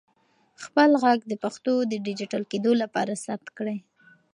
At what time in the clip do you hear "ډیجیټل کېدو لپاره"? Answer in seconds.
2.05-3.13